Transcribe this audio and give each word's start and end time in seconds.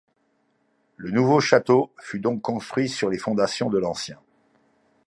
Le 0.97 1.11
nouveau 1.11 1.39
château 1.39 1.91
fut 1.99 2.17
donc 2.19 2.41
construit 2.41 2.89
sur 2.89 3.11
les 3.11 3.19
fondations 3.19 3.69
de 3.69 3.77
l'ancien. 3.77 4.17